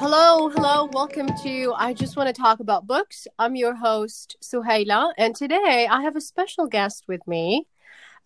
[0.00, 3.28] Hello, hello, welcome to I Just Want to Talk About Books.
[3.38, 7.66] I'm your host, Suhaila, and today I have a special guest with me.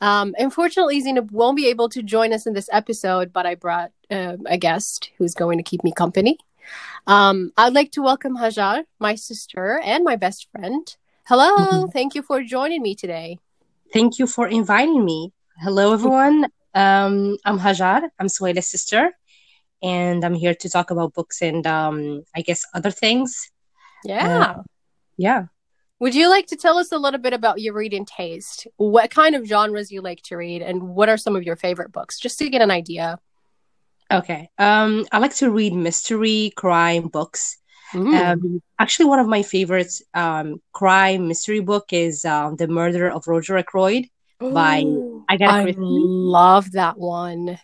[0.01, 3.91] Um, unfortunately, Zainab won't be able to join us in this episode, but I brought
[4.09, 6.39] uh, a guest who's going to keep me company.
[7.09, 10.97] Um, I'd like to welcome Hajar, my sister and my best friend.
[11.25, 11.91] Hello, mm-hmm.
[11.91, 13.41] thank you for joining me today.
[13.93, 15.33] Thank you for inviting me.
[15.59, 16.45] Hello, everyone.
[16.73, 18.11] Um, I'm Hajar.
[18.21, 19.13] I'm Suhaila's sister
[19.85, 23.51] and I'm here to talk about books and um, I guess other things.
[24.03, 24.41] Yeah.
[24.41, 24.63] Uh,
[25.19, 25.45] yeah.
[26.01, 28.67] Would you like to tell us a little bit about your reading taste?
[28.79, 31.93] What kind of genres you like to read and what are some of your favorite
[31.93, 33.19] books just to get an idea?
[34.11, 34.49] Okay.
[34.59, 37.59] Um, I like to read mystery crime books.
[37.93, 38.15] Mm.
[38.15, 43.29] Um, actually, one of my favorite um, crime mystery book is um, The Murder of
[43.29, 44.07] Roger Ackroyd
[44.41, 44.85] by
[45.29, 45.81] Agatha Christie.
[45.81, 47.59] I love that one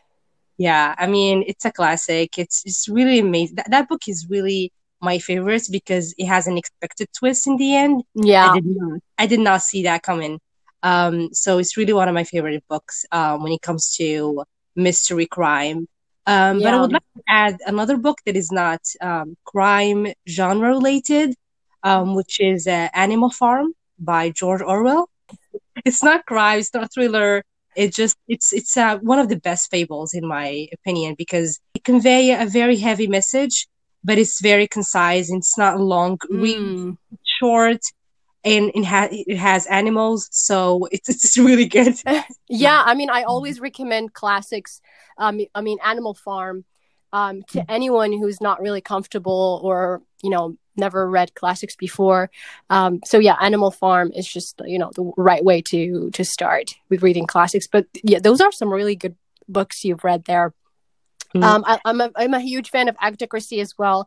[0.67, 2.39] yeah i mean it's a classic.
[2.39, 3.57] It's it's really amazing.
[3.57, 7.71] That, that book is really my favorite because it has an expected twist in the
[7.77, 8.03] end.
[8.15, 8.51] Yeah.
[8.51, 10.39] i did not i did not see that coming.
[10.83, 14.45] Um so it's really one of my favorite books um when it comes to
[14.77, 15.89] mystery crime.
[16.27, 16.65] Um yeah.
[16.65, 21.35] but i would like to add another book that is not um crime genre related
[21.83, 25.09] um which is uh, animal farm by george orwell.
[25.89, 27.43] It's not crime it's not thriller
[27.77, 31.85] it just it's it's uh, one of the best fables in my opinion because it
[31.85, 33.69] convey a very heavy message
[34.03, 36.97] but it's very concise and it's not long mm.
[37.39, 37.81] short
[38.43, 41.95] and it, ha- it has animals so it's, it's really good
[42.49, 44.81] yeah i mean i always recommend classics
[45.19, 46.65] um, i mean animal farm
[47.13, 47.65] um, to mm.
[47.69, 52.31] anyone who's not really comfortable or you know never read classics before.
[52.71, 56.71] Um, so yeah, Animal Farm is just you know the right way to to start
[56.89, 57.67] with reading classics.
[57.67, 59.17] But yeah, those are some really good
[59.49, 60.55] books you've read there.
[61.35, 61.45] Mm-hmm.
[61.45, 62.97] Um, I, am a I'm a huge fan of
[63.29, 64.07] Christie as well.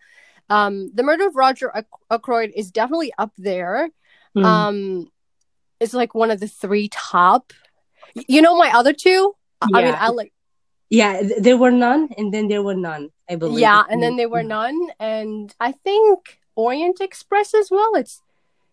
[0.50, 1.72] Um, the Murder of Roger
[2.10, 3.90] Ackroyd is definitely up there.
[4.36, 4.46] Mm-hmm.
[4.46, 5.12] Um,
[5.80, 7.54] it's like one of the three top.
[8.28, 9.36] You know my other two.
[9.70, 9.78] Yeah.
[9.78, 10.34] I mean, I like.
[10.90, 13.10] Yeah, there were none, and then there were none.
[13.30, 13.60] I believe.
[13.60, 17.92] Yeah, and then there were none, and I think Orient Express as well.
[17.96, 18.22] It's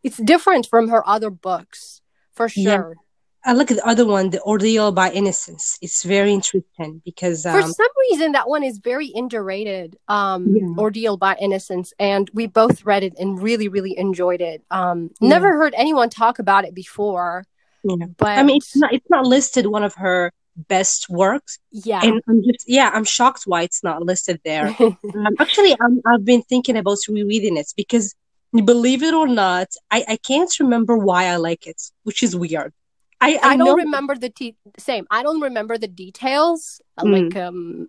[0.03, 2.01] it's different from her other books
[2.33, 2.63] for sure.
[2.63, 3.03] Yeah.
[3.43, 5.79] I look at the other one, The Ordeal by Innocence.
[5.81, 9.97] It's very interesting because um, for some reason that one is very underrated.
[10.09, 10.67] Um, yeah.
[10.77, 14.63] Ordeal by Innocence, and we both read it and really, really enjoyed it.
[14.71, 15.31] Um, yeah.
[15.31, 17.47] never heard anyone talk about it before.
[17.83, 18.07] Yeah.
[18.19, 21.59] But I mean, it's not it's not listed one of her best works.
[21.71, 22.01] Yeah.
[22.03, 24.75] And I'm just, yeah, I'm shocked why it's not listed there.
[24.81, 24.97] um,
[25.39, 28.15] actually, I'm, I've been thinking about rereading it because,
[28.53, 32.73] believe it or not, I, I can't remember why I like it, which is weird.
[33.21, 35.07] I, I, I don't know- remember the te- same.
[35.11, 36.81] I don't remember the details.
[36.99, 37.31] Mm.
[37.31, 37.89] Like um,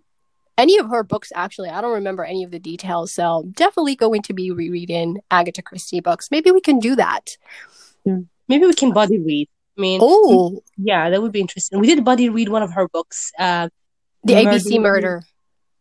[0.58, 3.12] any of her books, actually, I don't remember any of the details.
[3.12, 6.30] So definitely going to be rereading Agatha Christie books.
[6.30, 7.36] Maybe we can do that.
[8.04, 9.48] Maybe we can buddy read.
[9.76, 11.80] I mean, oh, yeah, that would be interesting.
[11.80, 13.32] We did buddy read one of her books.
[13.38, 13.68] Uh,
[14.24, 14.80] the, the ABC murder.
[14.80, 15.22] murder.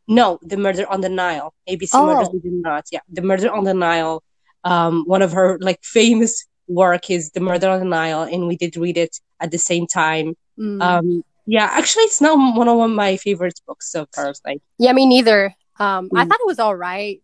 [0.07, 1.53] No, the murder on the Nile.
[1.69, 2.05] ABC oh.
[2.05, 2.85] murders we did not.
[2.91, 4.23] Yeah, the murder on the Nile.
[4.63, 8.55] Um, one of her like famous work is the murder on the Nile, and we
[8.55, 10.35] did read it at the same time.
[10.57, 10.81] Mm.
[10.81, 14.41] Um, yeah, actually, it's not one of my favorite books of hers.
[14.45, 15.55] Like, yeah, me neither.
[15.79, 16.19] Um, mm.
[16.19, 17.23] I thought it was all right.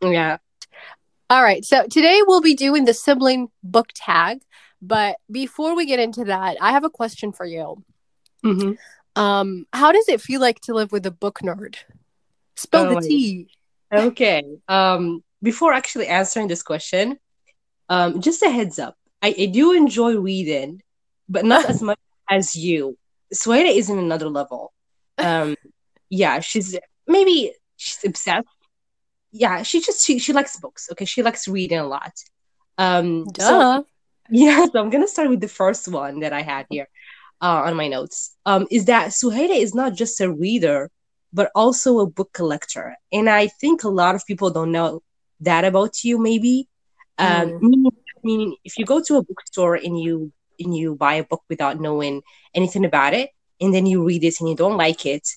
[0.00, 0.38] Yeah.
[1.30, 1.64] All right.
[1.64, 4.40] So today we'll be doing the sibling book tag.
[4.80, 7.82] But before we get into that, I have a question for you.
[8.44, 8.72] Mm-hmm.
[9.20, 11.76] Um, how does it feel like to live with a book nerd?
[12.56, 13.48] Spill oh, the tea.
[13.92, 14.44] Okay.
[14.68, 17.18] Um, before actually answering this question,
[17.88, 18.96] um, just a heads up.
[19.22, 20.82] I, I do enjoy reading,
[21.28, 21.98] but not as much
[22.30, 22.96] as you.
[23.34, 24.72] Sueda is in another level.
[25.16, 25.56] Um,
[26.10, 28.46] yeah, she's maybe she's obsessed.
[29.32, 30.88] Yeah, she just she, she likes books.
[30.92, 32.12] Okay, she likes reading a lot.
[32.78, 33.42] Um, Duh.
[33.42, 33.86] So
[34.30, 36.88] yeah, so I'm gonna start with the first one that I had here
[37.40, 38.36] uh, on my notes.
[38.46, 40.90] Um, is that Suhaila is not just a reader,
[41.32, 45.02] but also a book collector, and I think a lot of people don't know
[45.40, 46.18] that about you.
[46.18, 46.68] Maybe,
[47.18, 47.60] um, mm.
[47.60, 47.92] meaning,
[48.22, 51.80] meaning if you go to a bookstore and you and you buy a book without
[51.80, 52.22] knowing
[52.54, 55.28] anything about it, and then you read it and you don't like it,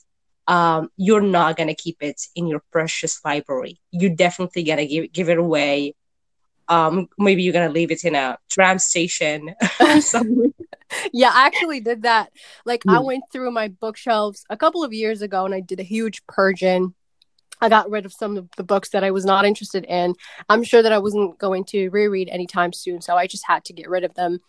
[0.47, 3.79] um, you're not gonna keep it in your precious library.
[3.91, 5.95] You definitely gotta give give it away
[6.67, 9.53] um, maybe you're gonna leave it in a tram station
[11.13, 12.31] yeah, I actually did that.
[12.65, 12.93] Like, mm.
[12.93, 13.05] I hmm.
[13.05, 16.93] went through my bookshelves a couple of years ago, and I did a huge purging.
[17.61, 20.15] I got rid of some of the books that I was not interested in.
[20.49, 23.73] I'm sure that I wasn't going to reread anytime soon, so I just had to
[23.73, 24.39] get rid of them.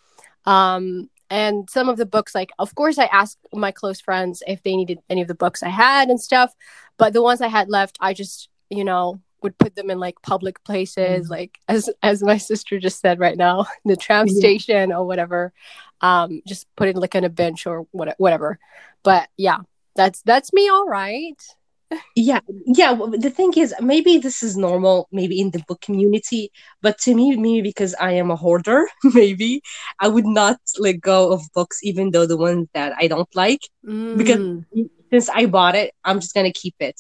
[0.46, 4.62] Um, and some of the books, like, of course, I asked my close friends if
[4.62, 6.54] they needed any of the books I had and stuff,
[6.96, 10.20] but the ones I had left, I just, you know, would put them in like
[10.22, 11.30] public places, Mhm.
[11.30, 14.38] like as as my sister just said right now, the tram Yeah.
[14.38, 15.52] station or whatever.
[16.00, 18.58] Um, just put it like on a bench or what, whatever.
[19.02, 19.58] But yeah,
[19.94, 20.68] that's that's me.
[20.68, 21.40] All right.
[22.16, 22.92] Yeah, yeah.
[22.92, 26.50] well, The thing is, maybe this is normal, maybe in the book community,
[26.80, 29.60] but to me, maybe because I am a hoarder, maybe
[30.00, 33.60] I would not let go of books, even though the ones that I don't like,
[34.16, 34.64] because Mm.
[35.10, 36.98] since I bought it, I'm just gonna keep it.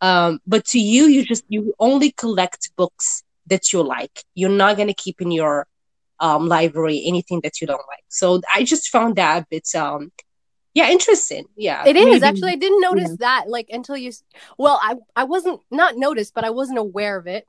[0.00, 4.24] Um, but to you, you just you only collect books that you like.
[4.34, 5.66] You're not gonna keep in your
[6.20, 8.04] um library anything that you don't like.
[8.08, 10.12] So I just found that a bit um
[10.74, 11.46] yeah interesting.
[11.56, 12.52] Yeah, It is maybe- actually.
[12.52, 14.12] I didn't notice that like until you.
[14.58, 17.46] Well, I I wasn't not noticed, but I wasn't aware of it.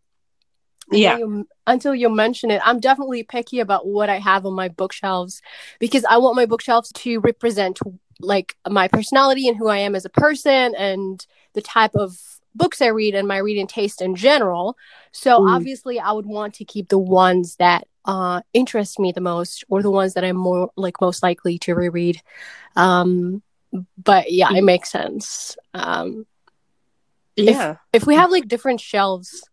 [0.91, 1.17] until Yeah.
[1.19, 5.39] you, until you mention it, I'm definitely picky about what I have on my bookshelves
[5.79, 7.77] because I want my bookshelves to represent
[8.19, 11.23] like my personality and who I am as a person and
[11.53, 12.17] the type of
[12.59, 14.77] books I read and my reading taste in general.
[15.11, 15.55] So Mm.
[15.55, 19.81] obviously, I would want to keep the ones that uh, interest me the most or
[19.81, 22.21] the ones that I'm more like most likely to reread.
[22.75, 23.41] Um,
[23.97, 25.57] but yeah, it makes sense.
[25.73, 26.25] Um,
[27.35, 27.75] yeah.
[27.93, 29.43] if we have like different shelves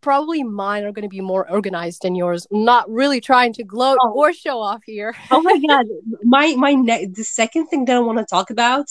[0.00, 3.64] probably mine are going to be more organized than yours I'm not really trying to
[3.64, 4.12] gloat Oh.
[4.12, 5.84] or show off here oh my god
[6.24, 8.86] my my ne- the second thing that i want to talk about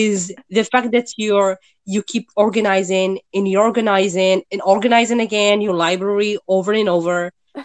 [0.00, 1.52] is the fact that you're
[1.94, 7.18] you keep organizing and you're organizing and organizing again your library over and over.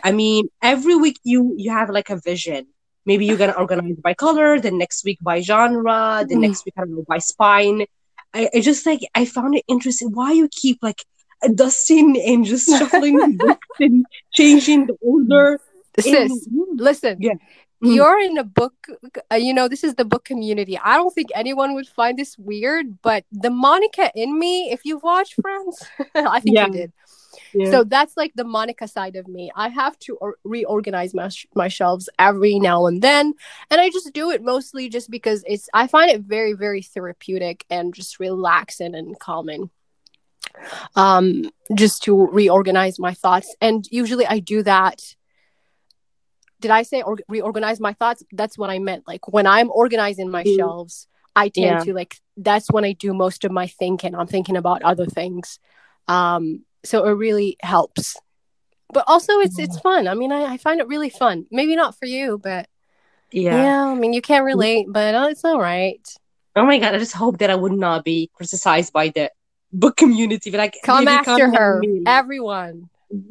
[0.09, 0.41] I mean
[0.73, 2.61] every week you you have like a vision.
[3.09, 6.41] Maybe you're gonna organize by color the next week by genre the Mm.
[6.45, 7.79] next week i don't know by spine.
[8.39, 11.01] I, I just like i found it interesting why you keep like
[11.61, 15.45] dusting and just shuffling books and changing the order.
[15.99, 17.15] Sis And- listen.
[17.27, 17.37] Yeah.
[17.83, 17.93] Mm.
[17.93, 18.73] you're in a book
[19.31, 22.35] uh, you know this is the book community i don't think anyone would find this
[22.35, 25.85] weird but the monica in me if you've watched friends
[26.15, 26.65] i think Yeah.
[26.65, 26.91] you did
[27.53, 27.69] Yeah.
[27.71, 31.45] so that's like the monica side of me i have to or- reorganize my, sh-
[31.53, 33.33] my shelves every now and then
[33.69, 37.63] and i just do it mostly just because it's i find it very very therapeutic
[37.69, 39.69] and just relaxing and calming
[40.95, 45.13] um just to reorganize my thoughts and usually i do that
[46.59, 48.23] did i say or- reorganize my thoughts?
[48.31, 49.07] That's what i meant.
[49.07, 50.55] Like when i'm organizing my Mm.
[50.57, 51.79] shelves i tend Yeah.
[51.85, 54.15] to like that's when i do most of my thinking.
[54.15, 55.59] I'm thinking about other things.
[56.07, 58.15] Um so it really helps.
[58.93, 60.07] But also it's it's fun.
[60.07, 61.45] I mean i, I find it really fun.
[61.51, 62.67] Maybe not for you but
[63.31, 63.85] yeah, yeah.
[63.91, 66.01] i mean you can't relate but uh, it's all right.
[66.55, 69.29] Oh my god, I just hope that I would not be criticized by the
[69.71, 70.49] book community.
[70.49, 71.83] But like, come after her.
[72.07, 72.89] everyone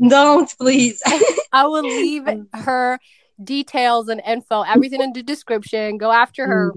[0.09, 1.03] Don't please.
[1.53, 2.99] I will leave her
[3.43, 5.99] details and info, everything in the description.
[5.99, 6.73] Go after her.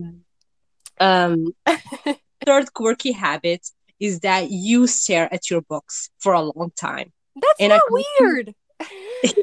[0.99, 1.47] um,
[2.45, 3.67] third quirky habit
[3.99, 7.11] is that you stare at your books for a long time.
[7.35, 8.55] That's And not can- weird.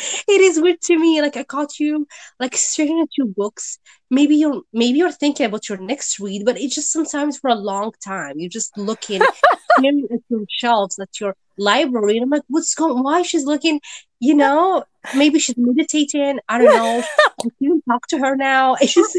[0.28, 1.20] It is weird to me.
[1.20, 2.06] Like I caught you
[2.38, 3.78] like staring at your books.
[4.10, 7.54] Maybe you're maybe you're thinking about your next read, but it's just sometimes for a
[7.54, 8.38] long time.
[8.38, 9.22] You're just looking
[9.78, 13.02] at your shelves, at your library, and I'm like, what's going?
[13.02, 13.80] Why she's looking?
[14.18, 16.40] You know, maybe she's meditating.
[16.48, 17.02] I don't know.
[17.40, 18.74] I can't talk to her now.
[18.80, 19.16] It's just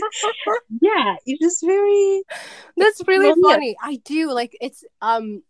[0.81, 2.23] yeah, it's just very
[2.77, 3.75] That's really funny.
[3.81, 5.43] I do like it's um.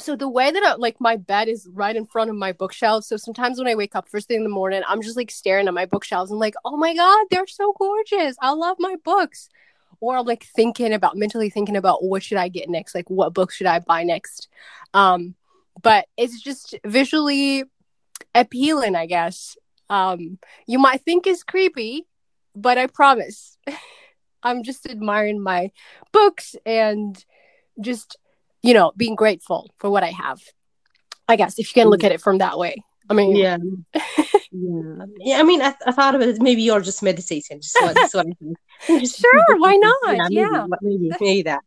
[0.00, 3.04] So the way that I, like my bed is right in front of my bookshelf.
[3.04, 5.66] So sometimes when I wake up first thing in the morning, I'm just like staring
[5.66, 8.36] at my bookshelves and like, oh my god, they're so gorgeous.
[8.40, 9.48] I love my books.
[10.00, 13.34] Or I'm like thinking about mentally thinking about what should I get next, like what
[13.34, 14.48] book should I buy next.
[14.94, 15.34] Um,
[15.82, 17.64] but it's just visually
[18.34, 19.56] appealing, I guess.
[19.90, 22.06] Um, you might think it's creepy,
[22.54, 23.58] but I promise,
[24.44, 25.72] I'm just admiring my
[26.12, 27.24] books and
[27.80, 28.16] just
[28.62, 30.40] you know being grateful for what I have.
[31.28, 32.82] I guess if you can look at it from that way.
[33.10, 33.56] I mean, yeah.
[34.52, 35.04] yeah.
[35.18, 36.28] Yeah, I mean, I, I thought of it.
[36.28, 37.60] as Maybe you're just meditating.
[37.60, 38.56] Just what, that's what I think.
[39.00, 39.96] Just- Sure, why not?
[40.06, 40.66] maybe, Yeah.
[40.82, 41.62] maybe, maybe that.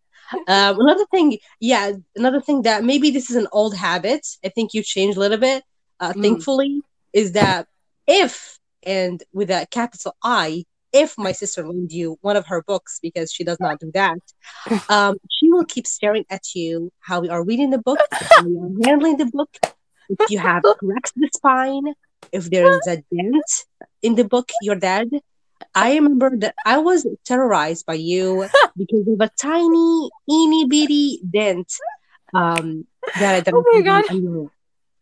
[0.48, 4.25] Um, another thing, yeah, another thing that maybe this is an old habit.
[4.45, 5.63] I think you changed a little bit.
[6.00, 6.21] Uh, Mm.
[6.21, 6.81] Thankfully,
[7.13, 7.67] is that
[8.07, 13.00] if and with a capital I, if my sister loaned you one of her books
[13.01, 14.19] because she does not do that,
[14.89, 18.57] um, she will keep staring at you how we are reading the book, how we
[18.57, 19.50] are handling the book.
[20.10, 21.93] If you have cracked the spine,
[22.31, 23.65] if there is a dent
[24.01, 25.10] in the book, you're dead.
[25.74, 31.71] I remember that I was terrorized by you because of a tiny, teeny bitty dent.
[32.33, 32.86] Um,
[33.19, 34.10] that, that Oh my I God.
[34.10, 34.51] on your,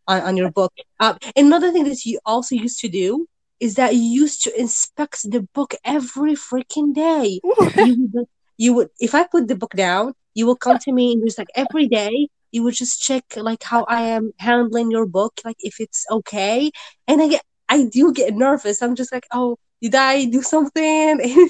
[0.07, 0.73] on, on your book.
[0.99, 3.27] Um, another thing that you also used to do
[3.59, 7.39] is that you used to inspect the book every freaking day.
[7.75, 11.13] You would, you would, if I put the book down, you will come to me
[11.13, 15.05] and just like every day you would just check like how I am handling your
[15.05, 16.71] book, like if it's okay.
[17.07, 18.81] And I get I do get nervous.
[18.81, 21.49] I'm just like, oh, did I do something?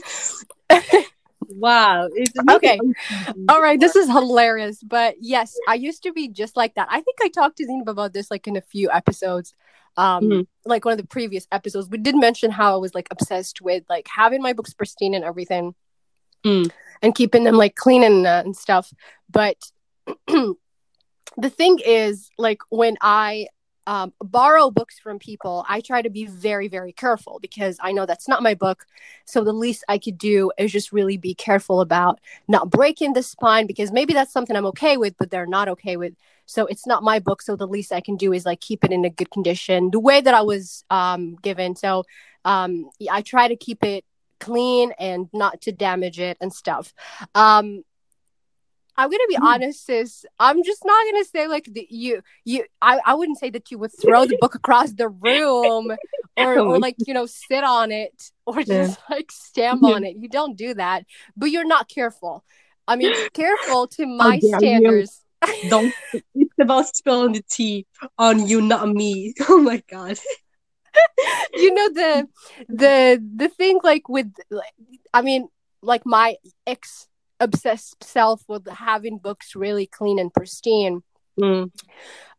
[1.47, 2.09] wow.
[2.13, 2.79] It's okay.
[3.47, 3.79] All right.
[3.79, 4.83] This is hilarious.
[4.83, 6.89] But yes, I used to be just like that.
[6.91, 9.53] I think I talked to Zainab about this like in a few episodes.
[9.99, 10.41] Um, mm-hmm.
[10.65, 11.89] like one of the previous episodes.
[11.89, 15.25] We did mention how I was like obsessed with like having my books pristine and
[15.25, 15.75] everything.
[16.45, 16.71] Mm.
[17.01, 18.93] And keeping them like clean and, uh, and stuff.
[19.29, 19.57] But
[20.27, 20.55] the
[21.49, 23.47] thing is, like when I
[23.89, 28.05] um, borrow books from people, I try to be very, very careful because I know
[28.05, 28.85] that's not my book.
[29.25, 33.23] So the least I could do is just really be careful about not breaking the
[33.23, 36.13] spine because maybe that's something I'm okay with, but they're not okay with.
[36.49, 37.41] So it's not my book.
[37.41, 39.99] So the least I can do is like keep it in a good condition, the
[39.99, 41.75] way that I was um, given.
[41.75, 42.03] So
[42.43, 44.03] um, I try to keep it
[44.39, 46.93] clean and not to damage it and stuff.
[47.35, 47.83] Um,
[48.97, 49.43] I'm gonna be mm.
[49.43, 50.25] honest, sis.
[50.39, 52.65] I'm just not gonna say like the, you you.
[52.81, 55.95] I, I wouldn't say that you would throw the book across the room
[56.37, 59.15] or, or like you know sit on it or just yeah.
[59.15, 60.17] like stamp on it.
[60.17, 61.05] You don't do that,
[61.37, 62.43] but you're not careful.
[62.87, 65.21] I mean, careful to my standards.
[65.69, 65.93] Don't.
[66.13, 67.85] It's about spilling the tea
[68.17, 69.33] on you, not me.
[69.49, 70.17] Oh my god.
[71.53, 72.27] you know the
[72.67, 74.33] the the thing like with
[75.13, 75.47] I mean
[75.81, 76.35] like my
[76.67, 77.07] ex
[77.39, 81.01] obsessed self with having books really clean and pristine
[81.39, 81.71] mm.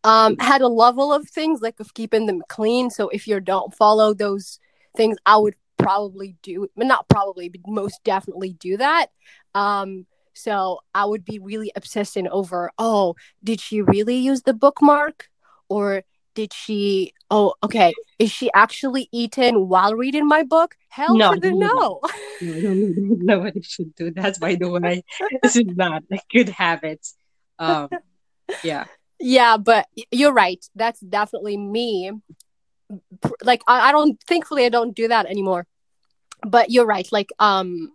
[0.04, 3.74] um, had a level of things like of keeping them clean so if you don't
[3.74, 4.58] follow those
[4.96, 9.06] things i would probably do but not probably but most definitely do that
[9.54, 15.28] um, so i would be really obsessing over oh did she really use the bookmark?
[15.68, 16.02] Or
[16.34, 20.76] did she oh okay is she actually eaten while reading my book?
[20.88, 22.00] Hell no, to the no.
[22.40, 22.74] no
[23.36, 24.10] nobody should do.
[24.10, 25.04] That by the way
[25.42, 27.06] this is not a good habit.
[27.58, 27.88] Um
[28.62, 28.84] yeah.
[29.18, 30.64] Yeah but you're right.
[30.74, 32.12] That's definitely me.
[33.42, 35.66] Like I, I don't thankfully i don't do that anymore.
[36.42, 37.92] But you're right like um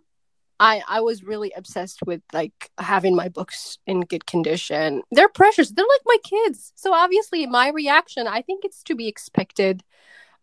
[0.58, 5.02] I I was really obsessed with like having my books in good condition.
[5.10, 5.70] They're precious.
[5.70, 6.72] They're like my kids.
[6.76, 9.82] So obviously my reaction, I think it's to be expected.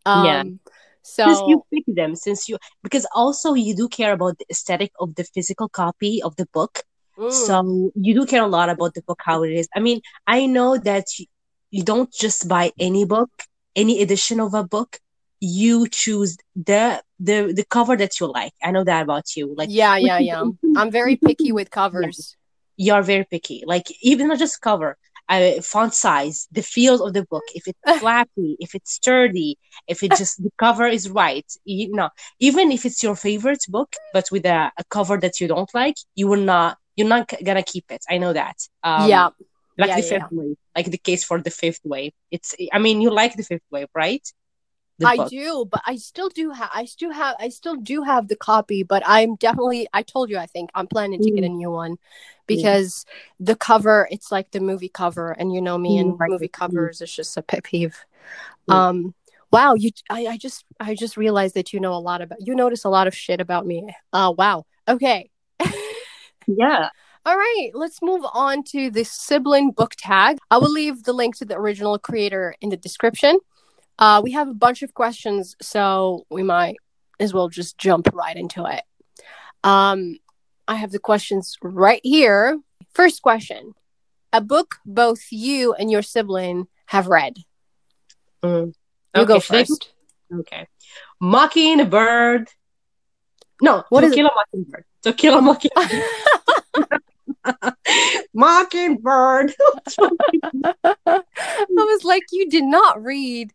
[0.06, 0.44] Um yeah.
[1.02, 4.92] So since you pick them, since you because also you do care about the aesthetic
[5.00, 6.84] of the physical copy of the book.
[7.18, 7.32] Mm.
[7.32, 9.68] So you do care a lot about the book how it is.
[9.76, 11.26] I mean, I know that you,
[11.72, 13.30] you don't just buy any book,
[13.76, 15.00] any edition of a book
[15.44, 18.54] you choose the the the cover that you like.
[18.64, 19.54] I know that about you.
[19.58, 20.44] Like yeah, yeah, yeah.
[20.78, 22.38] I'm very picky with covers.
[22.78, 23.64] You're very picky.
[23.68, 24.98] Like even not just cover,
[25.28, 27.44] uh, font size, the feel of the book.
[27.54, 31.46] If it's flappy, if it's sturdy, if it just the cover is right.
[31.66, 32.10] You know,
[32.40, 35.98] even if it's your favorite book, but with a, a cover that you don't like,
[36.16, 36.78] you will not.
[36.96, 38.06] You're not gonna keep it.
[38.10, 38.56] I know that.
[38.82, 39.30] Um, yeah.
[39.78, 40.40] Like yeah, the fifth yeah.
[40.40, 42.14] wave, like the case for the fifth wave.
[42.32, 42.56] It's.
[42.72, 44.26] I mean, you like the fifth wave, right?
[45.06, 45.30] I book.
[45.30, 48.84] do, but I still do have I still have I still do have the copy,
[48.84, 51.36] but I'm definitely I told you I think I'm planning to mm.
[51.36, 51.58] get a mm.
[51.58, 51.98] new one
[52.48, 53.46] because yeah.
[53.46, 56.30] the cover it's like the movie cover and you know me mm, and right.
[56.30, 57.04] movie covers mm.
[57.04, 57.98] is just a pet peeve.
[58.70, 58.74] Mm.
[58.74, 59.16] Um
[59.52, 62.56] wow, you I, I just I just realized that you know a lot about you
[62.56, 63.96] notice a lot of shit about me.
[64.12, 64.66] Uh wow.
[64.88, 65.30] Okay.
[66.48, 66.90] yeah.
[67.26, 70.40] All right, let's move on to the sibling book tag.
[70.52, 73.40] I will leave the link to the original creator in the description.
[74.00, 76.78] Uh, we have a bunch of questions, so we might
[77.20, 78.84] as well just jump right into it.
[79.64, 80.18] Um,
[80.68, 82.60] I have the questions right here.
[82.94, 83.74] First question
[84.32, 87.38] A book both you and your sibling have read.
[88.44, 88.74] Mm.
[89.16, 89.94] You okay, go first.
[90.34, 90.68] Okay.
[91.20, 92.50] Mockingbird.
[93.62, 94.86] No, what to kill a mockingbird.
[95.04, 96.04] To kill a mockingbird.
[98.34, 99.54] mockingbird.
[101.06, 101.22] I
[101.70, 103.54] was like, you did not read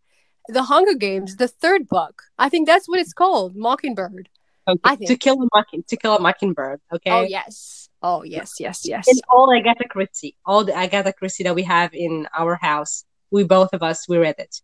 [0.49, 2.23] the Hunger Games, the third book.
[2.39, 4.29] I think that's what it's called, Mockingbird.
[4.67, 4.81] Okay.
[4.85, 5.11] I think.
[5.11, 6.81] To kill a mocking, to kill a mockingbird.
[6.93, 7.11] Okay.
[7.11, 7.89] Oh yes.
[8.03, 9.09] Oh yes, yes, yes.
[9.09, 13.45] And all Agatha Christie, all the Agatha Christie that we have in our house, we
[13.45, 14.61] both of us we read it.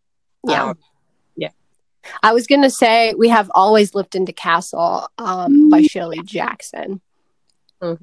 [0.46, 0.70] Yeah.
[0.70, 0.78] Um,
[1.36, 1.48] yeah.
[2.22, 7.00] I was gonna say we have always lived in the castle um, by Shirley Jackson.
[7.82, 7.98] Mm.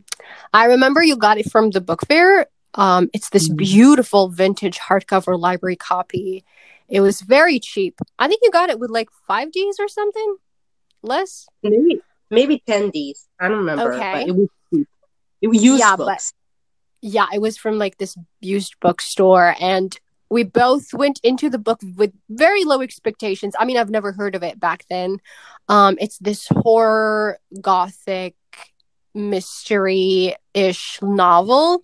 [0.53, 2.47] I remember you got it from the book fair.
[2.73, 3.57] Um, it's this mm.
[3.57, 6.43] beautiful vintage hardcover library copy
[6.91, 7.99] it was very cheap.
[8.19, 10.35] I think you got it with like five Ds or something.
[11.01, 11.47] Less?
[11.63, 13.27] Maybe maybe ten Ds.
[13.39, 13.93] I don't remember.
[13.93, 14.25] Okay.
[14.27, 14.87] it was cheap.
[15.41, 16.33] It was used yeah, books.
[17.01, 19.97] But, yeah, it was from like this used bookstore and
[20.29, 23.53] we both went into the book with very low expectations.
[23.59, 25.17] I mean, I've never heard of it back then.
[25.67, 28.35] Um, it's this horror, gothic,
[29.13, 31.83] mystery ish novel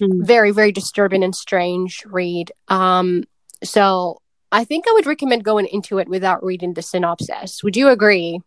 [0.00, 0.26] Mm.
[0.26, 2.52] very very disturbing and strange read.
[2.68, 3.24] Um,
[3.64, 7.62] so I think I would recommend going into it without reading the synopsis.
[7.62, 8.40] Would you agree?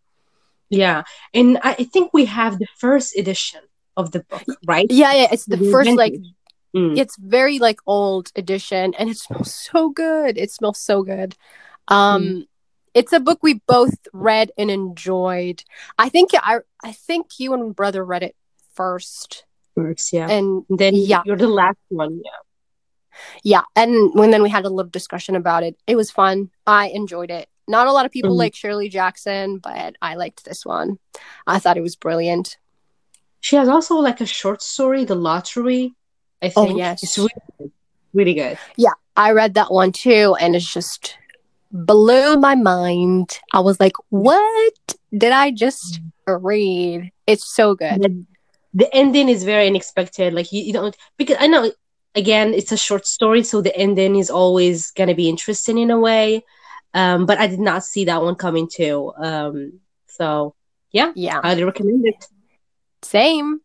[0.69, 1.03] Yeah,
[1.33, 3.61] and I think we have the first edition
[3.97, 4.87] of the book, right?
[4.89, 5.27] Yeah, yeah.
[5.31, 6.15] It's the first like.
[6.73, 6.97] Mm.
[6.97, 11.35] it's very like old edition and it smells so good it smells so good
[11.89, 12.45] um
[12.93, 15.65] it's a book we both read and enjoyed
[15.99, 18.37] i think i i think you and brother read it
[18.73, 19.43] first
[19.75, 20.29] First, yeah.
[20.29, 21.21] and And then yeah.
[21.25, 22.21] you're the last one.
[22.23, 22.31] Yeah.
[23.43, 26.87] Yeah and when then we had a little discussion about it it was fun i
[26.87, 28.37] enjoyed it not a lot of people Mhm.
[28.39, 30.97] like shirley jackson but i liked this one
[31.47, 32.57] i thought it was brilliant
[33.39, 35.95] She has also like a short story, The Lottery.
[36.43, 36.77] I Oh, think.
[36.77, 37.01] yes.
[37.03, 37.71] It's really good.
[38.13, 38.57] Really good.
[38.77, 41.17] Yeah, I read that one too and it's just
[41.71, 48.25] blew my mind i was like what did i just read it's so good The,
[48.73, 50.33] the ending is very unexpected.
[50.33, 51.71] Like you, you don't because I know
[52.15, 55.99] again it's a short story, so the ending is always gonna be interesting in a
[55.99, 56.43] way.
[56.93, 59.13] Um, but I did not see that one coming too.
[59.17, 60.55] Um, so
[60.91, 62.25] yeah, yeah highly recommend it.
[63.01, 63.61] same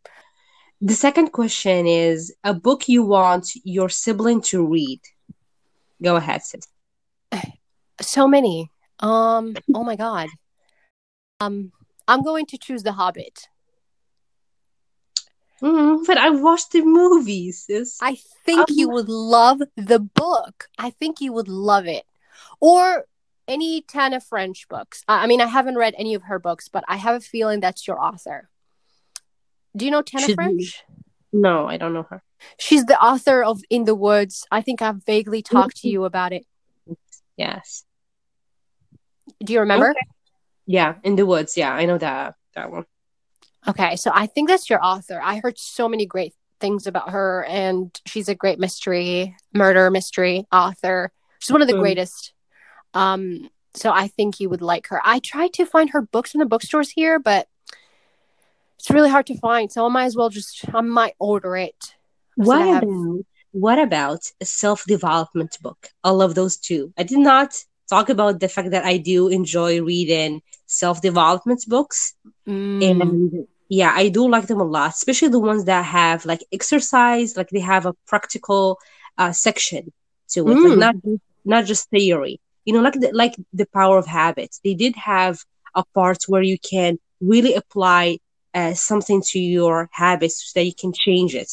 [0.80, 5.00] The second question is a book you want your sibling to read.
[6.02, 6.68] Go ahead, sis.
[8.00, 10.28] so many um oh my god
[11.40, 11.70] um
[12.08, 13.48] i'm going to choose the hobbit
[15.62, 17.64] Mm, but I watched the movies.
[17.66, 17.98] sis.
[18.02, 22.04] i think Um, you would love the book i think you would love it
[22.60, 23.06] or
[23.48, 26.96] any tana french books i mean i haven't read any of her books but i
[26.96, 28.48] have a feeling that's your author
[29.76, 30.84] do you know tana french
[31.32, 32.22] No, I don't know her.
[32.58, 36.32] she's the author of in the woods i think i've vaguely talked to you about
[36.32, 36.44] it
[37.36, 37.84] Yes.
[39.44, 39.94] do you remember
[40.66, 41.56] Yeah, in the woods.
[41.56, 42.84] Yeah, I know that that one.
[43.68, 45.20] Okay, so I think that's your author.
[45.22, 50.46] I heard so many great things about her, and she's a great mystery, murder mystery
[50.52, 51.10] author.
[51.40, 51.80] She's one of the Mm.
[51.80, 52.32] greatest.
[52.94, 55.00] Um, so I think you would like her.
[55.04, 57.48] I tried to find her books in the bookstores here, but
[58.78, 59.70] it's really hard to find.
[59.70, 61.94] So I might as well just I might order it.
[62.36, 65.88] What have- about what about a self-development book?
[66.04, 66.92] I love those too.
[66.98, 67.54] I did not
[67.88, 72.14] talk about the fact that I do enjoy reading self-development books.
[72.46, 76.40] Mm, And yeah, I do like them a lot, especially the ones that have like
[76.52, 78.78] exercise, like they have a practical
[79.18, 79.92] uh, section
[80.30, 80.76] to it, like Mm.
[80.76, 80.94] not
[81.44, 82.40] not just theory.
[82.64, 84.60] You know, like the, like the power of habits.
[84.64, 85.38] They did have
[85.74, 88.18] a part where you can really apply
[88.54, 91.50] uh, something to your habits so that you can change it.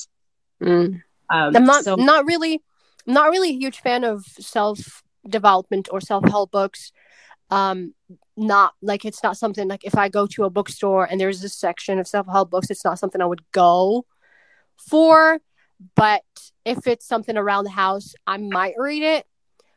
[0.61, 1.01] mm.
[1.29, 2.61] Um, I'm not so not really
[3.05, 6.91] not really a huge fan of self development or self help books.
[7.49, 7.93] Um,
[8.35, 11.49] not like it's not something like if I go to a bookstore and there's a
[11.49, 14.05] section of self help books, it's not something I would go
[14.77, 15.39] for.
[15.95, 16.23] But
[16.65, 19.25] if it's something around the house, I might read it.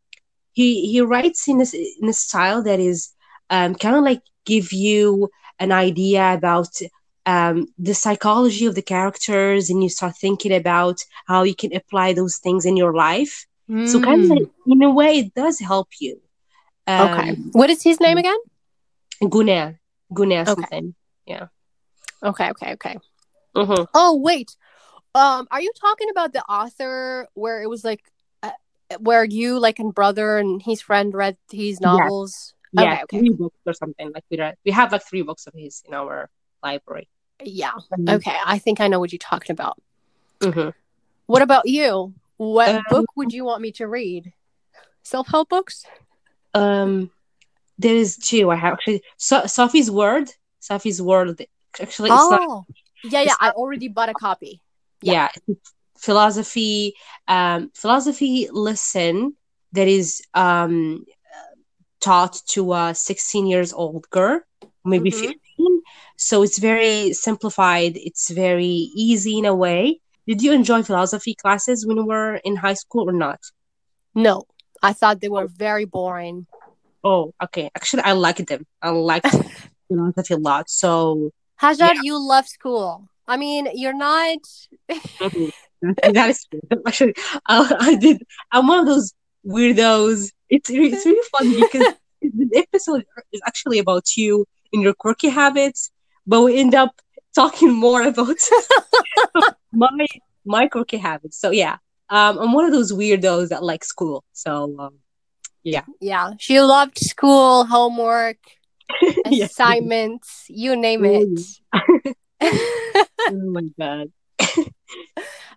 [0.53, 1.67] he he writes in a,
[2.03, 3.15] in a style that is
[3.51, 5.29] um kind of like give you
[5.59, 6.69] an idea about
[7.27, 12.13] um the psychology of the characters and you start thinking about how you can apply
[12.15, 13.47] those things in your life.
[13.85, 14.31] So kind of Mm.
[14.31, 16.21] like, in a way it does help you.
[16.87, 17.37] Um, okay.
[17.53, 18.39] What is his name again?
[19.23, 19.79] Gune,
[20.13, 20.47] Gune Okay.
[20.47, 20.95] something.
[22.23, 22.97] Okay, okay, okay.
[23.55, 24.57] hmm Oh wait,
[25.14, 28.03] um, are you talking about the author where it was like,
[28.42, 28.51] uh,
[29.01, 32.55] where you like and brother and his friend read his novels?
[32.73, 34.12] Yeah, Okay, okay, three books or something.
[34.12, 36.29] Like we read, we have like three books of his in our
[36.62, 37.09] library.
[37.42, 37.73] yeah,
[38.09, 38.37] okay.
[38.44, 39.79] I think I know what you're talking about.
[40.42, 40.71] hmm
[41.27, 42.14] What about you?
[42.37, 44.33] What Um, book would you want me to read?
[45.03, 45.85] Self help books?
[46.55, 47.11] Um,
[47.79, 48.51] there is two.
[48.51, 50.31] I have actually so, Sophie's Word.
[50.61, 51.40] Sophie's World.
[51.81, 52.40] Actually, it's not.
[52.42, 52.64] Oh,
[53.05, 53.35] yeah, yeah.
[53.40, 54.61] I already bought a copy.
[55.03, 55.29] Yeah.
[55.47, 55.55] Yeah,
[55.99, 56.95] philosophy.
[57.29, 59.37] Um, philosophy lesson
[59.73, 61.05] that is um
[62.01, 64.41] taught to a 16 years old girl,
[64.85, 65.19] maybe Mhm.
[65.21, 65.83] 15.
[66.17, 67.97] So it's very simplified.
[67.97, 70.01] It's very easy in a way.
[70.27, 73.41] Did you enjoy philosophy classes when you were in high school or not?
[74.15, 74.45] No,
[74.83, 76.47] I thought they were very boring.
[77.05, 77.71] Oh, okay.
[77.75, 78.67] Actually, I liked them.
[78.83, 79.27] I liked
[79.89, 80.69] philosophy a lot.
[80.71, 81.31] So
[81.61, 82.03] Hajar, Yeah.
[82.03, 83.09] you love school.
[83.29, 84.38] I mean, you're not.
[84.88, 86.47] that is.
[86.87, 87.14] Actually,
[87.47, 88.23] I, I did.
[88.51, 89.12] I'm one of those
[89.47, 90.33] weirdos.
[90.49, 95.91] It's it's really fun because the episode is actually about you and your quirky habits.
[96.27, 96.93] but we end up
[97.35, 98.37] talking more about
[99.73, 100.07] my
[100.45, 101.38] my quirky habits.
[101.38, 101.77] So yeah,
[102.09, 104.25] um, I'm one of those weirdos that like school.
[104.33, 104.95] So um,
[105.62, 108.38] yeah, Yeah, she loved school, homework,
[109.27, 111.38] assignments, you name it.
[112.40, 114.12] Oh my god.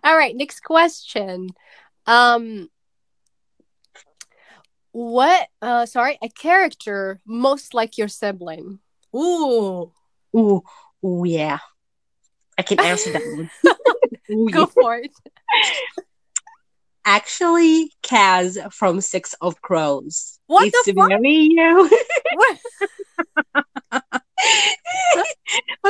[0.04, 1.50] All right, next question.
[2.06, 2.68] Um
[4.92, 8.80] what uh sorry, a character most like your sibling.
[9.14, 9.92] Ooh,
[10.36, 10.62] Ooh,
[11.04, 11.58] ooh yeah.
[12.58, 13.50] I can answer that one.
[14.30, 14.66] Ooh, go yeah.
[14.66, 15.10] for it.
[17.04, 20.38] Actually, Kaz from Six of Crows.
[20.46, 21.08] What it's the fuck?
[21.08, 21.90] very you.
[22.34, 24.02] What?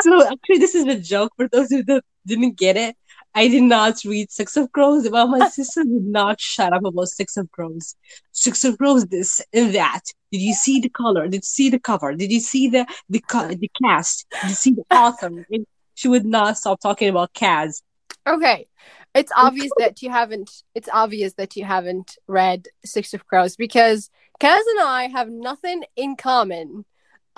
[0.00, 1.82] so actually, this is a joke for those who
[2.26, 2.96] didn't get it.
[3.34, 5.08] I did not read Six of Crows.
[5.08, 7.94] Well, my sister did not shut up about Six of Crows.
[8.32, 10.00] Six of Crows, this and that.
[10.32, 11.28] Did you see the color?
[11.28, 12.14] Did you see the cover?
[12.14, 13.22] Did you see the the
[13.60, 14.26] the cast?
[14.42, 15.46] Did you see the author?
[15.50, 17.82] And she would not stop talking about Kaz.
[18.26, 18.66] Okay.
[19.14, 24.10] It's obvious that you haven't it's obvious that you haven't read Six of Crows because
[24.40, 26.84] Kaz and I have nothing in common.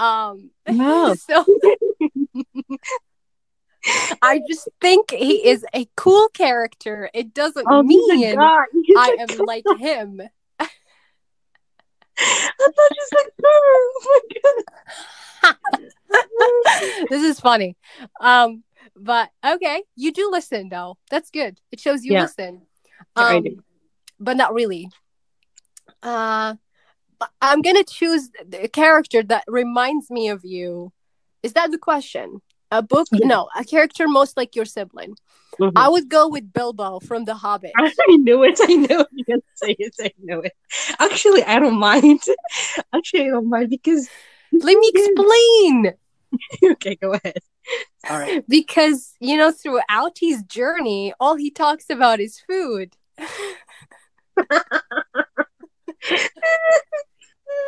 [0.00, 1.14] Um No.
[1.28, 1.44] so
[4.22, 7.10] I just think he is a cool character.
[7.14, 10.20] It doesn't Oh, mean I am like him.
[10.60, 10.68] I
[12.58, 13.90] thought you said girl.
[16.12, 17.76] Oh my this is funny.
[18.20, 18.64] Um,
[18.96, 20.98] but okay, you do listen though.
[21.10, 21.58] That's good.
[21.72, 22.22] It shows you Yeah.
[22.22, 22.62] listen.
[23.16, 23.44] Um,
[24.18, 24.90] but not really.
[26.02, 26.56] Uh,
[27.40, 30.92] I'm gonna choose a character that reminds me of you.
[31.42, 32.40] Is that the question?
[32.70, 33.08] A book?
[33.10, 33.26] Yeah.
[33.26, 35.16] No, a character most like your sibling.
[35.58, 35.72] Mhm.
[35.76, 37.72] I would go with Bilbo from The Hobbit.
[37.78, 38.58] I knew it.
[38.62, 39.06] I knew it.
[39.12, 39.94] You can say it.
[40.00, 40.52] I knew it.
[40.98, 42.20] Actually, I don't mind.
[42.94, 44.08] Actually, I don't mind because.
[44.52, 45.94] Let me explain.
[46.72, 47.38] okay, go ahead.
[48.08, 48.44] All right.
[48.48, 52.96] Because you know, throughout his journey, all he talks about is food.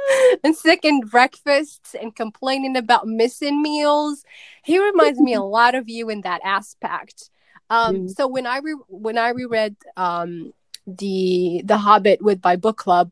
[0.44, 4.24] and second breakfasts and complaining about missing meals.
[4.64, 7.30] He reminds me a lot of you in that aspect.
[7.70, 8.10] Um, Mm.
[8.10, 10.52] So when I re- when I reread um,
[10.86, 13.10] the The Hobbit with my book club,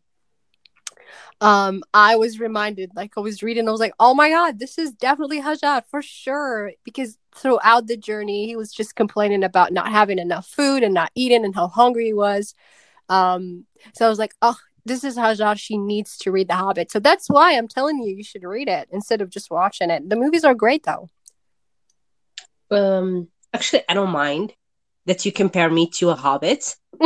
[1.40, 4.78] um, I was reminded, like I was reading, I was like, oh my god, this
[4.78, 6.72] is definitely Hajar for sure.
[6.84, 11.10] Because throughout the journey, he was just complaining about not having enough food and not
[11.14, 12.54] eating and how hungry he was.
[13.08, 15.58] Um, so I was like, oh, this is Hajar.
[15.58, 16.90] She needs to read The Hobbit.
[16.90, 20.08] So that's why I'm telling you, you should read it instead of just watching it.
[20.08, 21.08] The movies are great, though.
[22.70, 23.28] Um.
[23.52, 24.54] Actually, I don't mind
[25.06, 26.76] that you compare me to a hobbit.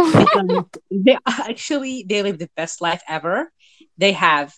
[0.91, 3.51] they actually they live the best life ever.
[3.97, 4.55] They have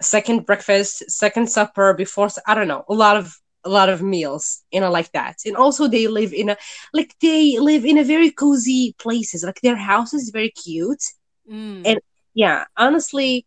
[0.00, 4.62] second breakfast, second supper, before I don't know, a lot of a lot of meals,
[4.72, 5.36] you know, like that.
[5.44, 6.56] And also they live in a
[6.92, 9.44] like they live in a very cozy places.
[9.44, 11.02] Like their house is very cute.
[11.50, 11.82] Mm.
[11.84, 12.00] And-
[12.34, 13.46] Yeah, honestly,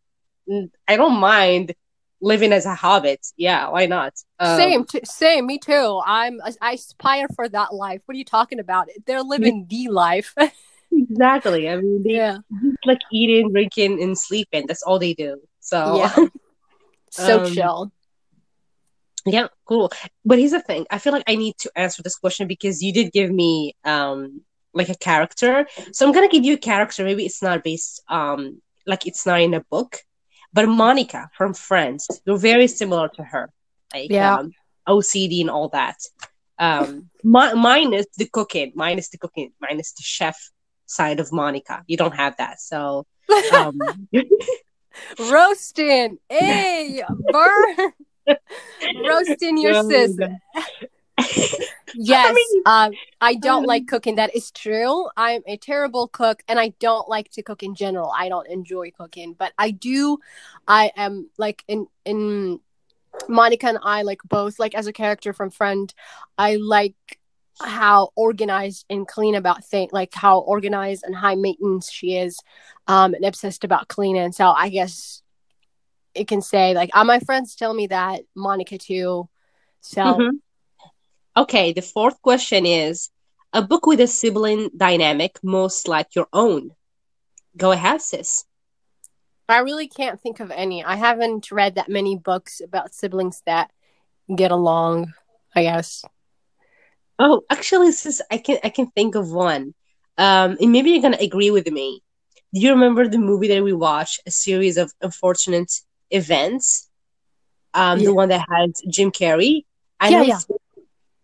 [0.87, 1.73] I don't mind
[2.21, 3.25] living as a hobbit.
[3.37, 4.13] Yeah, why not?
[4.39, 5.47] Um, same, t- same.
[5.47, 6.01] Me too.
[6.05, 6.39] I'm.
[6.61, 8.01] I aspire for that life.
[8.05, 8.89] What are you talking about?
[9.05, 10.33] They're living the life.
[10.91, 11.67] Exactly.
[11.67, 12.37] I mean, they yeah.
[12.85, 14.65] like eating, drinking, and sleeping.
[14.65, 15.41] That's all they do.
[15.59, 16.15] So Yeah.
[17.09, 17.91] So Um, chill.
[19.25, 19.91] Yeah, cool.
[20.23, 20.85] But here's the thing.
[20.91, 24.41] I feel like I need to answer this question because you did give me um
[24.73, 25.67] like a character.
[25.91, 27.03] So I'm gonna give you a character.
[27.03, 29.97] Maybe it's not based um like it's not in a book,
[30.53, 32.07] but Monica from Friends.
[32.25, 33.49] You're very similar to her.
[33.93, 34.35] Like Yeah.
[34.35, 34.51] um,
[34.87, 35.97] OCD and all that.
[36.59, 40.37] Um mi- minus the cooking, minus the cooking, minus the chef
[40.85, 41.83] side of Monica.
[41.87, 42.59] You don't have that.
[42.61, 43.05] So
[43.53, 44.07] um
[45.19, 46.17] Roasting.
[46.29, 47.75] Hey, burn.
[49.07, 50.17] Roasting your Oh, sis.
[51.97, 54.15] Yes, I mean- um, I don't um, like cooking.
[54.15, 55.07] That is true.
[55.15, 58.11] I'm a terrible cook, and I don't like to cook in general.
[58.15, 60.19] I don't enjoy cooking, but I do.
[60.67, 62.59] I am like in in
[63.29, 65.93] Monica and I like both like as a character from Friend.
[66.37, 66.95] I like
[67.61, 72.37] how organized and clean about things, like how organized and high maintenance she is,
[72.87, 74.33] um, and obsessed about cleaning.
[74.33, 75.21] So I guess
[76.13, 79.29] it can say like, uh, my friends tell me that Monica too.
[79.79, 80.01] So.
[80.03, 80.39] Mhm.
[81.37, 83.09] Okay, the fourth question is
[83.53, 86.75] a book with a sibling dynamic most like your own.
[87.57, 88.45] Go ahead, sis.
[89.49, 90.83] I really can't think of any.
[90.83, 93.71] I haven't read that many books about siblings that
[94.35, 95.13] get along,
[95.55, 96.03] I guess.
[97.19, 99.73] Oh, actually, sis, I can I can think of one.
[100.17, 102.01] Um, and maybe you're gonna agree with me.
[102.53, 105.71] Do you remember the movie that we watched, a series of unfortunate
[106.11, 106.89] events?
[107.73, 108.05] um, Yeah.
[108.05, 109.63] the one that has Jim Carrey.
[109.99, 110.39] I Yeah, know yeah.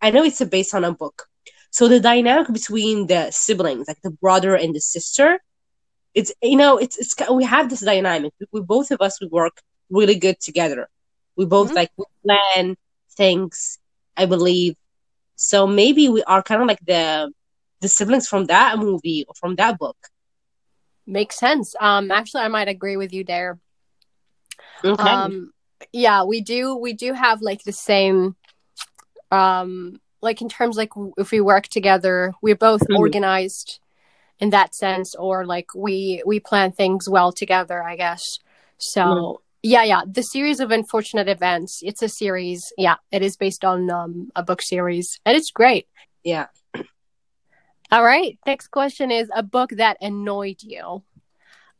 [0.01, 1.27] I know it's based on a book.
[1.71, 5.39] So the dynamic between the siblings, like the brother and the sister,
[6.13, 8.33] it's you know it's it's we have this dynamic.
[8.39, 10.89] We, we both of us we work really good together.
[11.37, 11.75] We both Mhm.
[11.75, 12.75] like we plan
[13.17, 13.79] things.
[14.17, 14.75] I believe.
[15.35, 17.31] So maybe we are kind of like the
[17.81, 19.97] the siblings from that movie or from that book.
[21.07, 21.75] Makes sense.
[21.79, 23.59] Um, actually, I might agree with you there.
[24.83, 25.11] Okay.
[25.13, 25.53] Um,
[25.91, 26.75] yeah, we do.
[26.75, 28.35] We do have like the same.
[29.31, 32.97] Um, like in terms like if we work together, we're both Mhm.
[32.97, 33.79] organized
[34.39, 37.83] in that sense, or like we we plan things well together.
[37.83, 38.39] I guess.
[38.77, 39.37] So Mhm.
[39.63, 40.01] yeah, yeah.
[40.05, 41.81] The series of unfortunate events.
[41.83, 42.73] It's a series.
[42.77, 45.87] Yeah, it is based on um, a book series, and it's great.
[46.23, 46.47] yeah.
[47.91, 48.37] All right.
[48.45, 51.03] Next question is a book that annoyed you.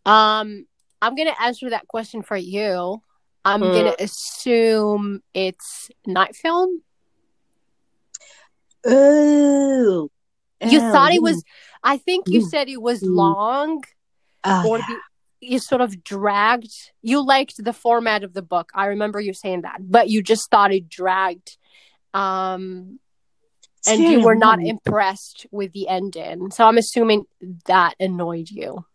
[0.05, 0.67] Um,
[1.01, 3.01] I'm gonna answer that question for you.
[3.45, 3.73] I'm Hmm.
[3.73, 6.81] gonna assume it's Night Film.
[8.85, 10.09] Oh.
[10.63, 11.43] You Oh, thought it was.
[11.83, 12.49] I think you Mm.
[12.49, 13.15] said it was Mm.
[13.15, 13.83] long,
[14.43, 14.85] Oh, or yeah.
[14.87, 14.97] the,
[15.41, 16.71] you sort of dragged.
[17.01, 18.69] You liked the format of the book.
[18.75, 21.57] I remember you saying that, but you just thought it dragged.
[22.13, 22.99] Um,
[23.87, 26.51] and you were not impressed with the ending.
[26.51, 27.25] So I'm assuming
[27.65, 28.85] that annoyed you.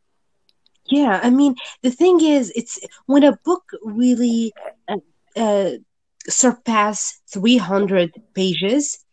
[0.88, 4.52] Yeah, I mean, the thing is, it's when a book really
[4.86, 4.98] uh,
[5.36, 5.70] uh,
[6.28, 9.04] surpass 300 pages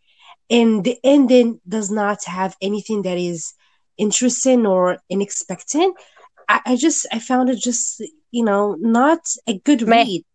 [0.50, 3.54] and the ending does not have anything that is
[3.98, 5.92] interesting or unexpected,
[6.48, 10.04] I, I just, I found it just, you know, not a good Meh.
[10.04, 10.26] read.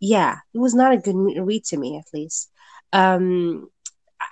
[0.00, 2.50] Yeah, it was not a good read to me, at least.
[2.92, 3.68] Um,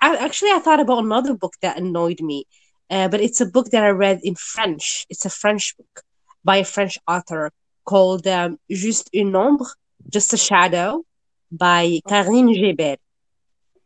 [0.01, 2.45] I, actually, I thought about another book that annoyed me,
[2.89, 5.05] uh, but it's a book that I read in French.
[5.09, 6.03] It's a French book
[6.43, 7.51] by a French author
[7.85, 9.67] called um, Juste une ombre,
[10.09, 11.03] Just a Shadow,
[11.51, 12.97] by Karine Giebel.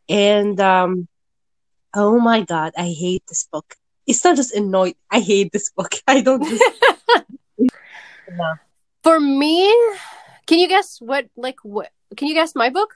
[0.10, 1.08] And um,
[1.93, 3.76] oh my God, I hate this book.
[4.06, 4.95] It's not just annoyed.
[5.12, 5.95] I hate this book.
[6.08, 6.63] I don't just.
[8.30, 8.56] No.
[9.04, 9.71] For me,
[10.47, 12.95] can you guess what like what can you guess my book?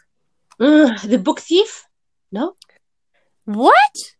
[0.59, 1.87] Ugh, the Book Thief?
[2.31, 2.55] No?
[3.45, 4.15] What?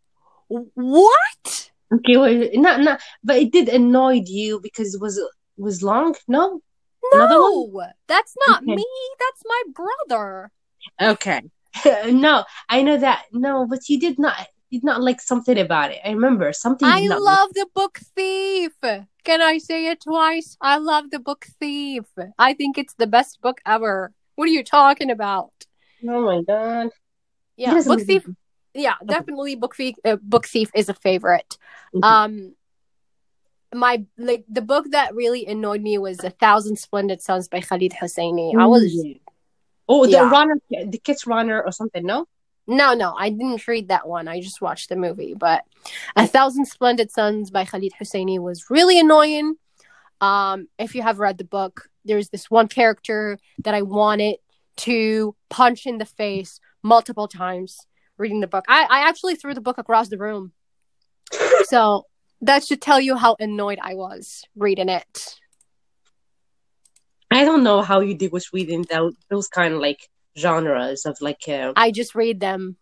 [0.48, 1.70] What?
[1.94, 5.20] Okay, wait, not, not, but it did annoy you because it was
[5.58, 6.14] was long.
[6.26, 6.60] No,
[7.12, 8.74] No, that's not Okay.
[8.74, 8.86] me.
[9.18, 9.62] That's my
[10.08, 10.50] brother.
[11.00, 11.42] okay,
[12.10, 13.24] no, I know that.
[13.32, 16.00] No, but you did not did not like something about it.
[16.04, 16.88] I remember something.
[16.88, 18.72] I love the book Thief.
[19.24, 20.56] Can I say it twice?
[20.60, 22.04] I love the book Thief.
[22.38, 24.12] I think it's the best book ever.
[24.34, 25.52] What are you talking about?
[26.08, 26.88] Oh my god.
[27.56, 28.26] Yeah, book I'm- Thief.
[28.74, 29.96] Yeah, definitely book thief.
[30.02, 31.58] Uh, book Thief is a favorite.
[31.94, 32.04] Mhm.
[32.04, 32.54] Um,
[33.74, 37.92] my like the book that really annoyed me was A Thousand Splendid Suns by Khaled
[37.92, 38.56] Hosseini.
[38.58, 38.84] I was
[39.88, 40.30] Oh, the Yeah.
[40.30, 42.04] runner, the Kite Runner or something.
[42.06, 42.26] No.
[42.66, 44.28] No, no, I didn't read that one.
[44.28, 45.34] I just watched the movie.
[45.34, 45.64] But
[46.16, 49.56] A Thousand Splendid Suns by Khaled Hosseini was really annoying.
[50.20, 54.36] Um, if you have read the book, there's this one character that I wanted
[54.78, 57.78] to punch in the face multiple times
[58.18, 58.64] reading the book.
[58.68, 60.52] I, I actually threw the book across the room.
[61.64, 62.06] So
[62.42, 65.38] that should tell you how annoyed I was reading it.
[67.30, 71.16] I don't know how you deal with reading those, those kind of like genres of
[71.20, 71.42] like.
[71.48, 72.76] Uh, I just read them.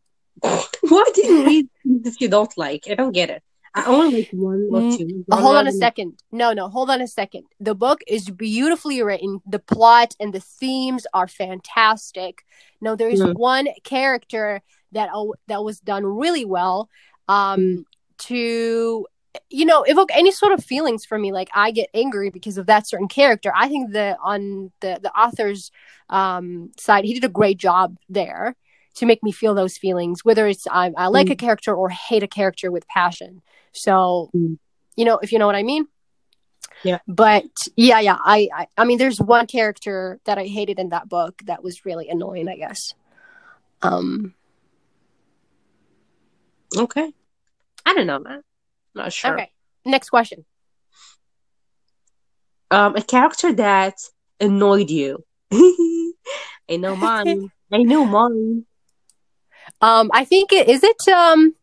[0.40, 1.68] why do you read
[2.02, 2.84] that you don't like?
[2.90, 3.42] I don't get it.
[3.74, 5.24] I only like one or Mm, two.
[5.32, 6.18] hold on a second.
[6.30, 7.44] No, no, hold on a second.
[7.58, 9.40] The book is beautifully written.
[9.46, 12.44] The plot and the themes are fantastic.
[12.80, 13.34] No, there is Mm.
[13.34, 14.62] one character
[14.92, 16.88] that oh, that was done really well
[17.28, 17.84] um Mm.
[18.28, 19.06] to
[19.50, 22.66] you know evoke any sort of feelings for me like i get angry because of
[22.66, 25.70] that certain character i think that on the the author's
[26.08, 28.54] um side he did a great job there
[28.94, 32.22] to make me feel those feelings whether it's i, I like a character or hate
[32.22, 33.42] a character with passion
[33.72, 34.58] so Mm.
[34.96, 35.86] you know if you know what i mean
[36.84, 36.98] Yeah.
[37.08, 37.44] but
[37.76, 41.42] yeah yeah I, I i mean there's one character that i hated in that book
[41.46, 42.94] that was really annoying i guess
[43.82, 44.34] um
[46.76, 47.12] Okay.
[47.86, 48.42] I don't know, man.
[48.94, 49.34] Not sure.
[49.34, 49.50] okay
[49.84, 50.44] next question
[52.70, 53.96] Um, a character that
[54.40, 55.24] annoyed you.
[55.52, 57.50] I know mine.
[57.72, 58.64] I know mine.
[59.80, 61.54] Um, I think it is it um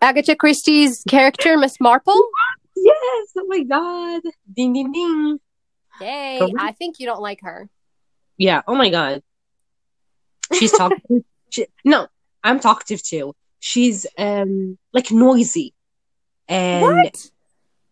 [0.00, 2.20] Agatha Christie's character, Miss Marple.
[2.76, 3.28] Yes.
[3.36, 4.22] Oh my god.
[4.54, 5.40] Ding ding ding.
[6.00, 6.38] Yay!
[6.38, 6.54] Correct.
[6.58, 7.68] I think you don't like her.
[8.36, 8.62] Yeah.
[8.66, 9.22] Oh my god.
[10.54, 11.24] She's talkative.
[11.50, 12.06] she, no,
[12.44, 13.34] I'm talkative too.
[13.60, 15.74] She's um like noisy.
[16.48, 17.30] And what?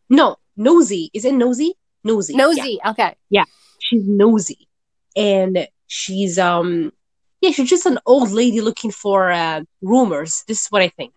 [0.09, 1.11] no, nosy.
[1.12, 1.75] Is it nosy?
[2.05, 2.33] Nosy.
[2.33, 2.38] Yeah.
[2.38, 2.79] Nosy.
[2.87, 3.14] Okay.
[3.31, 3.45] Yeah.
[3.81, 4.69] She's nosy
[5.16, 6.92] and she's um
[7.40, 10.45] yeah she's just an old lady looking for uh, rumors.
[10.47, 11.12] This is what I think.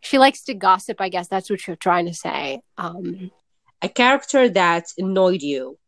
[0.00, 2.60] She likes to gossip, I guess that's what you're trying to say.
[2.78, 3.30] Um
[3.82, 5.78] A character that annoyed you.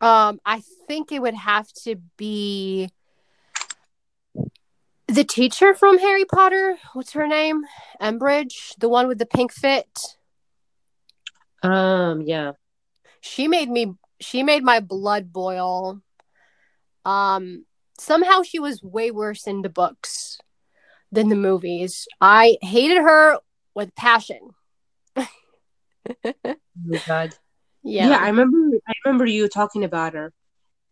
[0.00, 2.90] um I think it would have to be
[5.14, 6.76] the teacher from Harry Potter.
[6.92, 7.64] What's her name?
[8.00, 9.88] Umbridge, the one with the pink fit.
[11.62, 12.52] Um yeah.
[13.20, 16.00] she made me she made my blood boil
[17.04, 17.64] um
[17.98, 20.38] somehow she was way worse in the books
[21.12, 23.38] than the movies i hated her
[23.74, 24.40] with passion
[25.16, 25.24] Oh
[26.86, 27.34] my god.
[27.82, 30.32] yeah Yeah, I remember I remember you talking about her.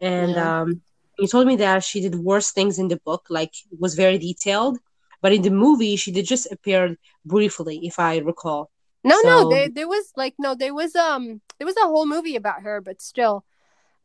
[0.00, 0.60] And Yeah.
[0.62, 0.82] um
[1.18, 4.18] you told me that she did worse things in the book, like it was very
[4.18, 4.78] detailed.
[5.20, 8.70] But in the movie she did just appear briefly, if I recall.
[9.04, 12.36] no no there, there was like no there was um there was a whole movie
[12.36, 13.44] about her but still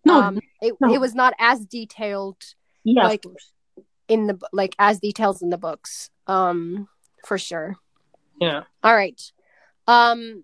[0.05, 0.93] No, um it, no.
[0.93, 2.37] it was not as detailed
[2.83, 3.25] yeah, like-
[4.07, 6.87] in the like as details in the books um
[7.25, 7.75] for sure
[8.41, 8.63] Yeah.
[8.83, 9.21] All right.
[9.87, 10.43] Um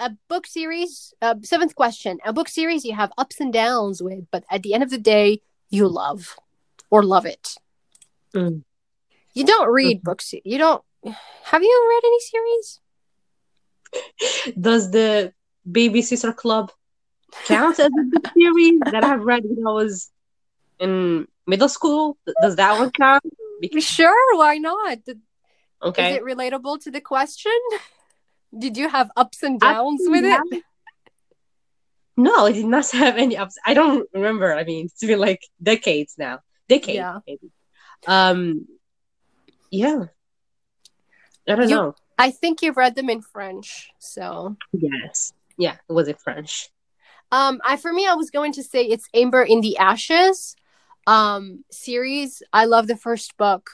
[0.00, 2.18] a book series, uh, seventh question.
[2.26, 4.98] A book series you have ups and downs with, but at the end of the
[4.98, 5.40] day,
[5.72, 6.36] you love
[6.90, 7.56] or love it.
[8.34, 8.62] Mm.
[9.34, 10.04] You don't read Mhm.
[10.04, 10.34] books.
[10.44, 10.82] You don't
[11.50, 12.80] have you read any series?
[14.60, 15.32] Does the
[15.70, 16.70] Baby Sister Club
[17.44, 20.10] count as a book series that I've read when I was
[20.78, 22.16] in middle school?
[22.42, 23.24] Does that one count?
[23.60, 25.04] Because, Sure, why not?
[25.04, 25.22] Did-
[25.82, 26.10] okay.
[26.12, 27.58] Is it relatable to the question?
[28.58, 30.62] Did you have ups and downs with it?
[32.16, 33.56] No, I did not have any ups.
[33.64, 34.52] I don't remember.
[34.54, 36.40] I mean, it's been like decades now.
[36.68, 37.18] Decades, Yeah.
[37.26, 37.50] maybe.
[38.06, 38.66] Um,
[39.70, 40.04] yeah.
[41.48, 41.94] I don't You- know.
[42.18, 45.32] I think you've read them in French, so Yes.
[45.58, 46.68] Yeah, it was in French.
[47.32, 50.54] Um, I for me, I was going to say it's An Ember in the Ashes
[51.06, 52.42] um series.
[52.52, 53.70] I love the first book.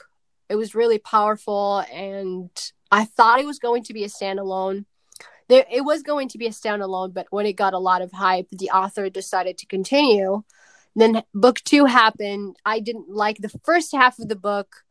[0.47, 2.49] It was really powerful, and
[2.91, 4.85] I thought it was going to be a standalone.
[5.49, 8.11] There, it was going to be a standalone, but when it got a lot of
[8.11, 10.43] hype, the author decided to continue.
[10.95, 12.57] Then book two happened.
[12.65, 14.83] I didn't like the first half of the book,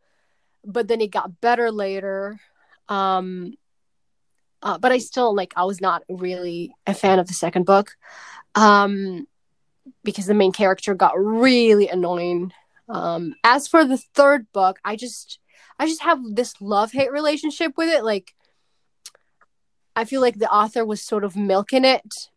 [0.64, 2.40] but then it got better later.
[2.88, 3.54] Um,
[4.62, 5.54] uh, but I still like.
[5.56, 7.96] I was not really a fan of the second book
[8.54, 9.26] um
[10.04, 12.52] because the main character got really annoying
[12.88, 15.38] um as for the third book i just
[15.78, 18.34] i just have this love hate relationship with it like
[20.00, 22.30] i feel like the author was sort of milking it.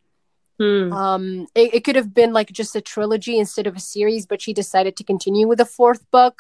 [0.60, 0.92] Hmm.
[0.94, 4.42] um it, it could have been like just a trilogy instead of a series but
[4.42, 6.36] she decided to continue with the fourth book.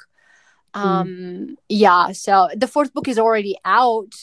[0.73, 4.13] Um yeah so the fourth book is already out.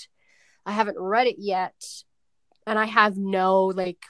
[0.64, 1.78] I haven't read it yet
[2.68, 4.02] and i have no like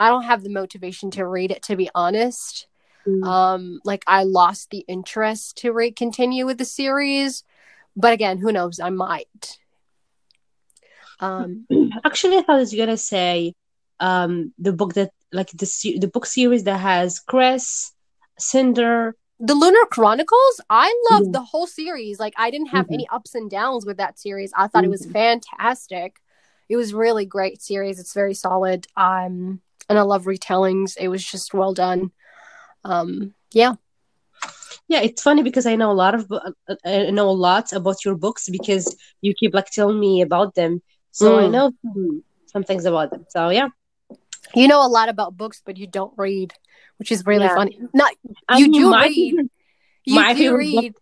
[0.00, 2.66] i don't have the motivation to read it to be honest.
[3.06, 3.22] Hmm.
[3.24, 7.44] um like i lost the interest to re- continue with the series
[7.96, 8.80] but again who knows?
[8.80, 9.58] I might
[11.20, 11.66] um
[12.04, 13.54] Actually, I thought I was gonna say,
[14.00, 15.66] um, the book that like the
[16.00, 17.92] the book series that has Cress,
[18.38, 19.16] Cinder.
[19.40, 21.32] the lunar chronicles i loved Yeah.
[21.38, 22.94] the whole series like i didn't have Mhm.
[22.94, 25.12] any ups and downs with that series i thought it was Mhm.
[25.12, 26.20] fantastic
[26.68, 31.24] it was really great series it's very solid um and i love retellings it was
[31.24, 32.12] just well done
[32.84, 33.74] um yeah
[34.88, 36.52] Yeah, it's funny because I know a lot of uh,
[36.84, 40.82] I know a lot about your books because you keep like telling me about them.
[41.14, 41.52] So I Mm.
[41.54, 43.24] know some, some things about them.
[43.28, 43.68] So yeah,
[44.54, 46.52] you know a lot about books but you don't read
[46.98, 47.54] which is really Yeah.
[47.58, 48.12] funny not
[48.48, 49.14] I You mean, do read.
[49.14, 49.50] favorite-
[50.12, 50.92] you do read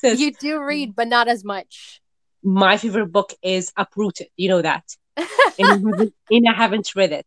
[0.00, 2.00] sis, you do read but not as much
[2.42, 4.28] my favorite book is Uprooted.
[4.42, 4.86] You know that,
[5.60, 7.26] and, I haven't, and I haven't read it,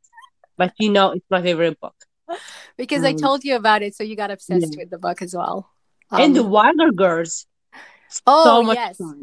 [0.60, 1.96] but you know it's my favorite book.
[2.82, 3.22] because i Mm.
[3.26, 4.80] told you about it so you got obsessed Yeah.
[4.82, 5.58] with the book as well
[6.22, 7.34] and the Um, Wilder Girls.
[8.26, 9.20] oh so much yes fun.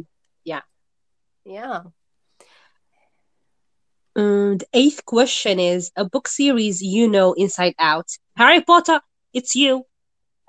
[0.52, 1.82] yeah
[4.16, 8.08] Um, the eighth question is a book series you know inside out.
[8.36, 9.00] Harry Potter,
[9.32, 9.84] it's you.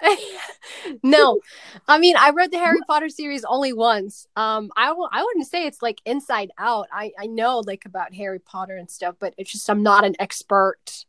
[1.03, 1.39] no.
[1.87, 4.25] I mean i read the harry potter series only once.
[4.35, 6.87] Um i w- i wouldn't say it's like inside out.
[6.91, 10.15] I i know like about harry potter and stuff but it's just i'm not an
[10.19, 11.05] expert.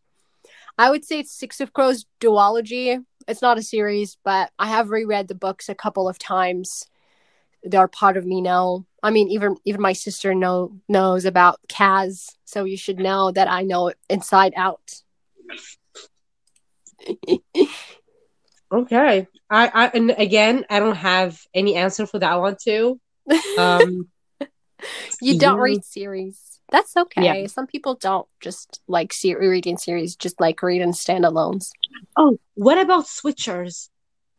[0.78, 3.04] I would say it's six of crows duology.
[3.28, 6.86] It's not a series but i have reread the books a couple of times
[7.62, 12.28] they're part of me now i mean even even my sister know knows about kaz
[12.44, 15.02] so you should know that i know it inside out
[18.72, 19.26] Okay.
[19.50, 22.98] I, I and again, I don't have any answer for that one too.
[23.58, 24.08] Um,
[25.20, 25.62] You don't Yeah.
[25.62, 26.58] read series.
[26.70, 27.42] That's okay.
[27.42, 27.46] Yeah.
[27.48, 31.70] Some people don't just like see reading series, just like reading standalones.
[32.16, 33.68] oh, what about Switchers?
[33.68, 33.90] Is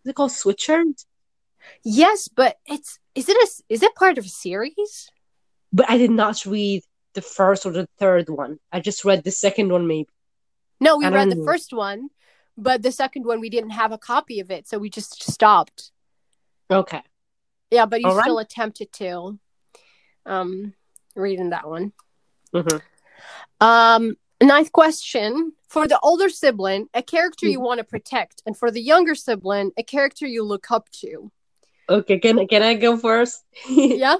[0.06, 1.06] it called Switchers?
[1.84, 5.10] Yes, but it's is it a is it part of a series?
[5.72, 6.84] But I did not read
[7.14, 8.60] the first or the third one.
[8.72, 10.10] I just read the second one, maybe.
[10.80, 12.10] No, we read the first one,
[12.58, 15.92] but the second one we didn't have a copy of it, so we just stopped.
[16.70, 17.02] Okay.
[17.72, 18.24] Yeah, but you All right.
[18.24, 19.40] still attempted to
[20.26, 20.74] um
[21.16, 21.94] reading that one.
[22.54, 22.78] hmm
[23.62, 25.54] Um ninth question.
[25.70, 27.52] For the older sibling, a character Mm.
[27.54, 31.32] you want to protect, and for the younger sibling, a character you look up to.
[31.90, 33.44] Okay, can can I go first?
[33.68, 34.18] Yeah?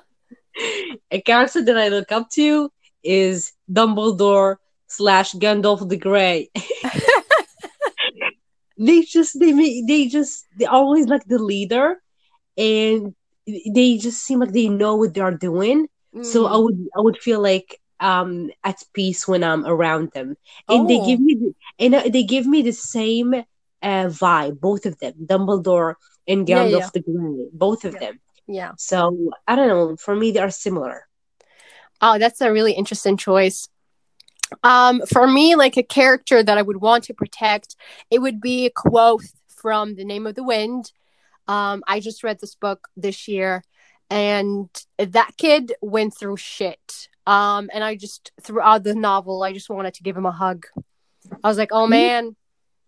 [1.12, 2.70] A character that I look up to
[3.04, 4.56] is Dumbledore
[4.88, 6.50] slash Gandalf the Grey.
[8.78, 11.98] they just they make they just they always like the leader,
[12.58, 13.14] and
[13.74, 15.88] they just seem like they know what they are doing.
[16.22, 16.58] So I Mm.
[16.58, 20.36] would I would feel like um at peace when I'm around them,
[20.70, 21.00] and they Oh.
[21.00, 21.54] give me the,
[21.84, 25.96] and uh, they give me the same uh, vibe, both of them, Dumbledore
[26.28, 26.90] and Gandalf yeah.
[26.94, 28.00] the Grey, both of Yeah.
[28.00, 28.20] them.
[28.48, 28.72] yeah.
[28.78, 29.96] So I don't know.
[29.98, 31.08] For me, they are similar.
[32.02, 33.68] Oh, that's a really interesting choice.
[34.64, 37.76] Um, for me, like a character that I would want to protect,
[38.12, 40.92] it would be a Kvothe from The Name of the Wind.
[41.48, 43.64] Um, I just read this book this year,
[44.10, 47.10] and that kid went through shit.
[47.26, 50.66] Um, and I just throughout the novel, I just wanted to give him a hug.
[51.44, 52.36] I was like, oh man,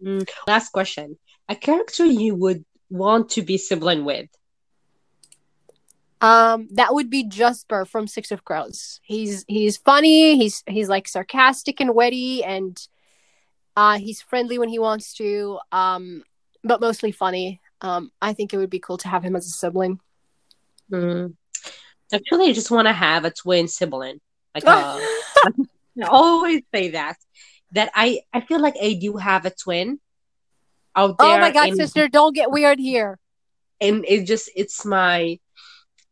[0.04, 0.28] Mm.
[0.46, 1.18] Last question:
[1.48, 4.30] A character you would want to be sibling with?
[6.22, 9.00] Um, that would be Jesper from Six of Crows.
[9.04, 10.38] He's he's funny.
[10.38, 12.76] He's he's like sarcastic and witty, and
[13.76, 15.60] uh, he's friendly when he wants to.
[15.72, 16.24] Um,
[16.64, 17.62] but mostly funny.
[17.82, 20.00] Um, I think it would be cool to have him as a sibling.
[20.92, 21.36] Mm.
[22.14, 24.20] Actually, I just want to have a twin sibling.
[24.54, 25.00] Like uh,
[25.46, 25.52] I
[26.08, 27.18] always say that.
[27.74, 30.00] That I I feel like I do have a twin
[30.96, 31.38] out oh there.
[31.38, 33.20] oh my god, and, sister, don't get weird here.
[33.82, 35.40] and it just it's my.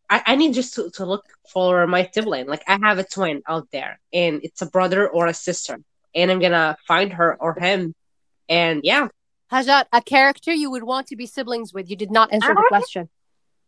[0.10, 2.48] I, I need just to, to look for my sibling.
[2.48, 5.80] Like I have a twin out there, and it's a brother or a sister,
[6.14, 7.96] and I'm gonna find her or him,
[8.50, 9.08] and yeah,
[9.52, 11.90] Hajar, a character you would want to be siblings with.
[11.90, 13.10] You did not answer the question.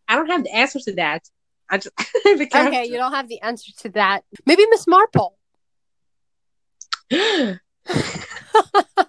[0.07, 1.23] I don't have the answer to that.
[1.69, 1.95] I just.
[2.25, 4.23] Okay, you don't have the answer to that.
[4.45, 5.37] Maybe Miss Marple.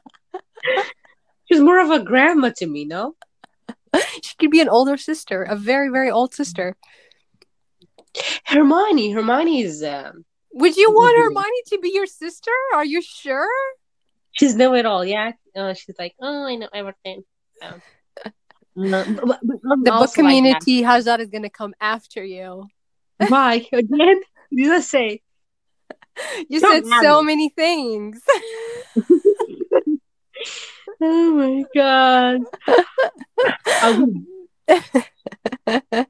[1.47, 3.15] She's more of a grandma to me, no?
[4.23, 6.77] she could be an older sister, a very very old sister.
[8.47, 9.11] Hermione.
[9.11, 10.25] Hermione is um,
[10.55, 11.23] Would you want Mhm.
[11.25, 12.51] Hermione to be your sister?
[12.75, 13.49] Are you sure?
[14.33, 15.03] she's know it all.
[15.05, 17.23] Yeah, uh, she's like, oh, I know everything.
[17.63, 17.81] Um,
[18.77, 20.61] no, but- but The book also like that.
[20.61, 20.83] community,
[21.21, 22.67] is gonna come after you.
[23.29, 24.21] Why again?
[24.51, 25.23] You just say.
[26.49, 27.27] You Don't said so me.
[27.27, 28.21] many things.
[31.01, 32.41] Oh my god.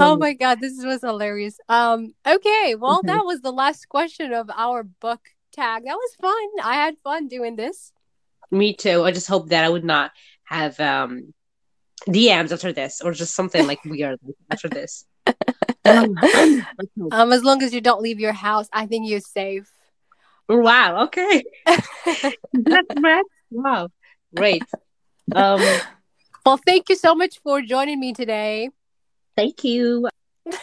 [0.00, 1.58] Oh my god, this was hilarious.
[1.68, 3.08] Um, okay, well, Okay.
[3.08, 5.20] that was the last question of our book
[5.52, 5.84] tag.
[5.84, 6.48] That was fun.
[6.62, 7.92] I had fun doing this.
[8.50, 9.02] Me too.
[9.02, 10.12] I just hope that I would not
[10.44, 11.34] have um
[12.06, 14.18] DMs after this, or just something like weird
[14.50, 15.04] after this.
[15.84, 16.14] Um.
[17.10, 19.70] Um, as long as you don't leave your house, I think you're safe.
[20.48, 21.04] wow.
[21.04, 21.42] Okay.
[22.52, 23.24] That's right.
[23.50, 23.88] Wow.
[24.34, 24.62] Great.
[25.34, 25.60] Um.
[26.44, 28.70] well, thank you so much for joining me today.
[29.36, 30.08] Thank you.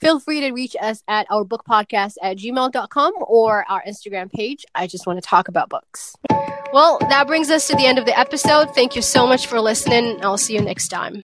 [0.00, 4.64] Feel free to reach us at our book podcast at gmail.com or our Instagram page.
[4.74, 6.16] I just want to talk about books.
[6.72, 8.74] Well, that brings us to the end of the episode.
[8.74, 10.24] Thank you so much for listening.
[10.24, 11.22] I'll see you next time.